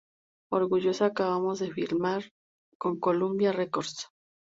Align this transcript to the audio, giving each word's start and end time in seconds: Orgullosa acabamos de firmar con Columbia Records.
Orgullosa 0.57 1.05
acabamos 1.07 1.59
de 1.59 1.69
firmar 1.75 2.23
con 2.79 2.99
Columbia 2.99 3.51
Records. 3.51 4.07